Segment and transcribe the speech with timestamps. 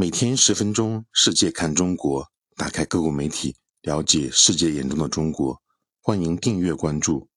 [0.00, 2.26] 每天十分钟，世界看中国。
[2.56, 5.60] 打开各国媒体，了解世界眼中的中国。
[6.00, 7.28] 欢迎订阅关注。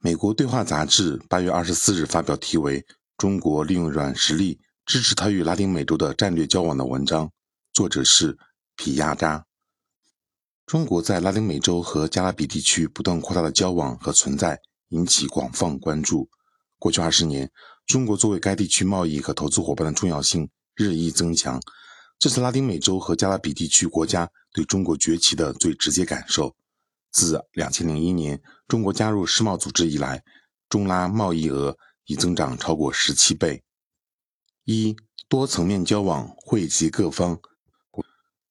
[0.00, 2.80] 美国对话杂志八月二十四日发表题为
[3.16, 7.30] 《中国利用软实力支持它与拉丁美洲的战略交往》的文章，
[7.72, 8.36] 作者是
[8.74, 9.46] 皮亚扎。
[10.66, 14.58] 中国在拉丁美洲和加勒比地区不断扩大的交往和存在，
[14.88, 16.28] 引起广泛关注。
[16.80, 17.48] 过去二十年，
[17.86, 20.50] 中国作为该地区贸易和投资伙伴的重要性
[20.80, 21.60] 日益增强，
[22.18, 26.56] 这是拉丁美洲和加勒比地区国家对中国崛起的最直接感受。
[27.10, 30.24] 自两千零一年中国加入世贸组织以来，
[30.70, 31.76] 中拉贸易额
[32.06, 33.62] 已增长超过十七倍。
[34.64, 34.96] 一
[35.28, 37.38] 多层面交往惠及各方，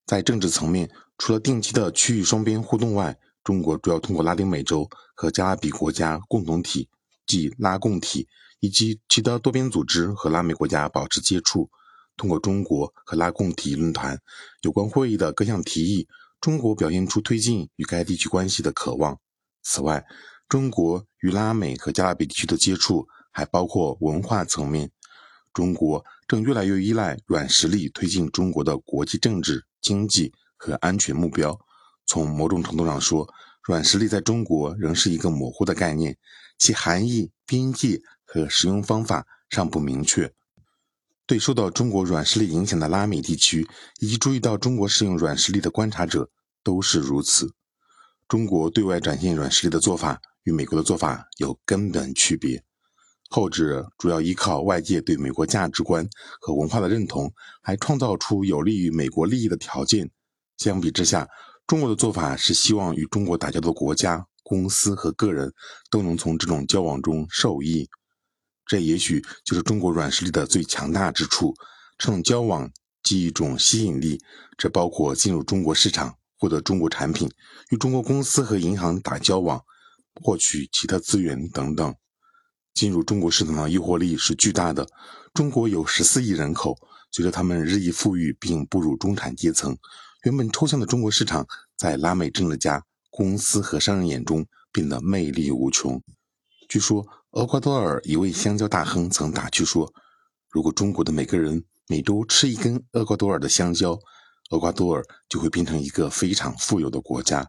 [0.06, 0.92] 在政治层面。
[1.18, 6.88] 除了定期的区域双边互动外，中国主要通过拉丁美洲和加勒比国家共同体，
[7.26, 8.28] 即拉共体，
[8.62, 11.70] 以及其他多边组织和拉美国家保持接触。
[12.20, 14.20] 通过中国和拉共体论坛
[14.62, 16.08] 有关会议的各项提议，
[16.42, 19.18] 中国表现出推进与该地区关系的渴望。
[19.64, 20.06] 此外，
[20.48, 24.92] 中国与拉美和加勒比地区的接触还包括文化层面。
[25.54, 30.32] 中国正越来越依赖软实力推进中国的国际政治、经济。
[30.62, 31.58] 和安全目标，
[32.06, 33.26] 从某种程度上说，
[33.64, 36.18] 软实力在中国仍是一个模糊的概念，
[36.58, 40.30] 其含义、边界和使用方法尚不明确。
[41.30, 43.68] 对受到中国软实力影响的拉美地区
[44.00, 46.28] 以及注意到中国使用软实力的观察者
[46.64, 47.54] 都是如此。
[48.28, 52.64] 中国对外展现软实力的做法与美国的做法有根本区别，
[53.30, 56.10] 后者主要依靠外界对美国价值观
[56.42, 60.10] 和文化的认同，还创造出有利于美国利益的条件。
[60.58, 61.28] 相比之下，
[61.68, 65.54] 中国的做法是希望与中国打交道的国家、公司和个人
[65.92, 67.88] 都能从这种交往中受益。
[68.70, 71.56] 这也许就是中国软实力的最强大之处。
[71.98, 74.22] 这种交往即一种吸引力，
[74.58, 77.28] 这包括进入中国市场、获得中国产品、
[77.72, 79.60] 与中国公司和银行打交往、
[80.22, 81.96] 获取其他资源等等。
[82.76, 84.88] 进入中国市场的诱惑力是巨大的。
[85.34, 86.78] 中国有十四亿人口，
[87.12, 89.76] 随着他们日益富裕并步入中产阶层。
[90.24, 96.02] 原本抽象的中国市场，在拉美政治家、公司和商人眼中变得魅力无穷。
[96.70, 99.94] 据说，厄瓜多尔一位香蕉大亨曾打趣说
[100.50, 104.00] ：“如果中国的每个人每周吃一根厄瓜多尔的香蕉，
[104.50, 107.48] 厄瓜多尔就会变成一个非常富有的国家。”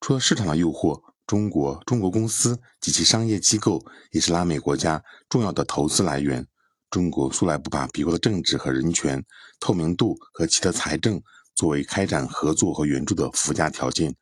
[0.00, 3.80] 除了市场的诱惑，中国、中国公司及其商业机构
[4.10, 6.44] 也是拉美国家重要的投资来源。
[6.90, 9.24] 中国素来不把别国的政治和人权、
[9.60, 11.22] 透明度和其他财政。
[11.54, 14.16] 作为开展合作和援助的附加条件，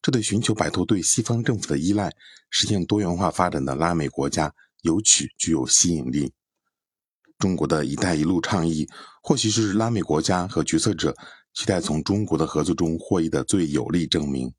[0.00, 2.12] 这对寻求摆脱对西方政府的依赖、
[2.50, 6.32] 实现多元化发展的拉美国家尤其具有吸引力。
[7.38, 8.88] 中国的一带一路倡议，
[9.22, 11.16] 或许是拉美国家和决策者
[11.54, 14.52] 期待从中国的合作中获益的最有力证明。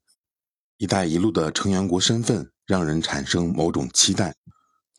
[0.77, 4.35] 一带一路的成员国身份让人产生某种期待。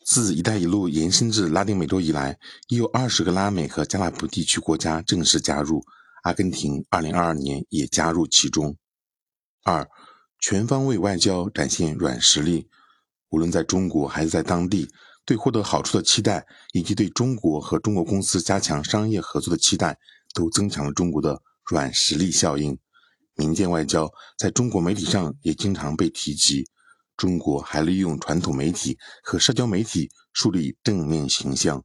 [0.03, 2.37] 自一带一路延伸至拉丁美洲以来，
[2.69, 5.83] 已有二十个拉美和加拉普地区国家正式加入。
[6.23, 8.75] 阿根廷二零二二年也加入其中。
[9.63, 9.87] 二，
[10.41, 12.67] 全方位外交展现软实力，
[13.29, 14.89] 无论在中国还是在当地，
[15.23, 19.99] 对获得好处的期待，以及对中国和中国公司加强商业合作的期待，
[20.33, 22.75] 都增强了中国的软实力效应。
[23.35, 26.67] 民间外交在中国媒体上也经常被提及。
[27.15, 31.83] 中国还利用传统媒体和社交媒体树立正面形象。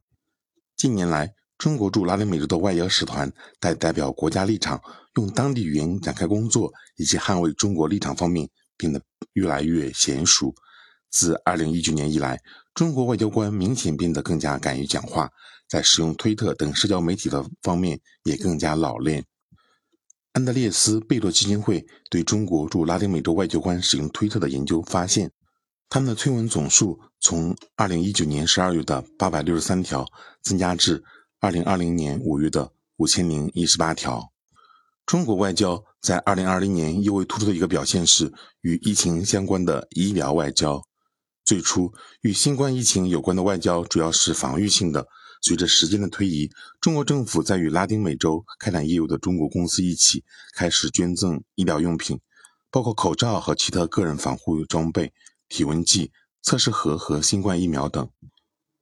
[0.75, 4.79] 近年来，中国驻拉丁美洲的外交使团在代表国家立场、
[5.15, 8.47] 用当地语言展开工作以及捍卫中国立场方面
[8.77, 9.01] 变得
[9.33, 10.53] 越来越娴熟。
[11.09, 12.39] 自2019年以来，
[12.75, 15.31] 中国外交官明显变得更加敢于讲话，
[15.67, 19.25] 在使用推特等社交媒体的方面也更加老练。
[20.33, 25.31] 安德烈斯·贝洛基金会对中国驻拉丁美洲外交官使用推特的研究发现，
[25.89, 30.05] 他们的推文总数从2019年12月的863条
[30.43, 31.03] 增加至。
[31.39, 34.31] 二零二零年五月的五千零一十八条，
[35.05, 40.81] 中国外交在二零二零年尤为突出的一个表现是与疫情相关的医疗外交。
[41.45, 45.07] 最初与新冠疫情有关的外交主要是防御性的，
[45.39, 46.49] 随着时间的推移，
[46.81, 50.23] 中国政府在与拉丁美洲开展业务的中国公司一起
[50.55, 52.19] 开始捐赠医疗用品，
[52.71, 55.13] 包括口罩和其他个人防护装备、
[55.47, 56.11] 体温计、
[56.41, 58.09] 测试盒和新冠疫苗等。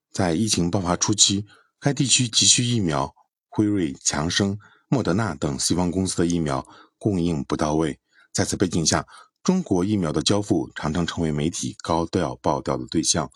[0.10, 1.46] 在疫情爆发初期。
[1.86, 3.14] 该地区急需疫苗，
[3.48, 4.58] 辉瑞、强生、
[4.90, 6.66] 莫德纳等西方公司的疫苗
[6.98, 8.00] 供应不到位。
[8.34, 9.06] 在此背景下，
[9.44, 13.30] 中国疫苗的交付常常成为媒体高调爆料的对象。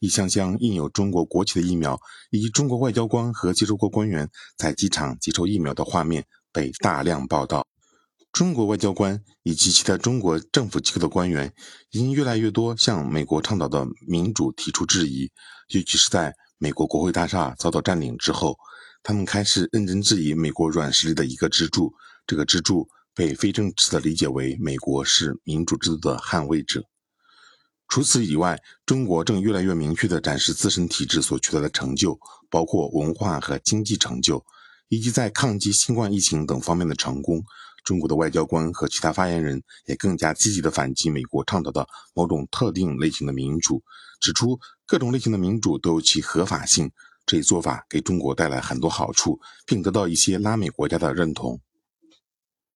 [0.00, 1.98] 一箱箱印有中国国旗的疫苗，
[2.30, 4.28] 以及中国外交官和接收国官员
[4.58, 7.66] 在机场接受疫苗的画面被大量报道。
[8.32, 11.50] 中国外交官以及其他中国政府机构的官员，
[11.90, 15.30] 已经越来越多向美国倡导的民主提出质疑，
[15.68, 18.56] 尤其是在美国国会大厦遭到占领之后，
[19.02, 21.92] 他们开始认真质疑美国软实力的一个支柱。
[22.26, 26.82] 这个支柱被非正式的理解为美国是民主制度的捍卫者。
[27.86, 32.18] 除此以外，中国正越来越明确地展示自身体制所取得的成就，
[32.48, 34.42] 包括文化和经济成就，
[34.88, 37.44] 以及在抗击新冠疫情等方面的成功。
[37.84, 43.82] 中国的外交官和其他发言人也更加积极地反击美国倡导的某种特定类型的民主，
[44.20, 46.90] 指出各种类型的民主都有其合法性。
[47.26, 51.60] 这一做法给中国带来很多好处，并得到一些拉美国家的认同。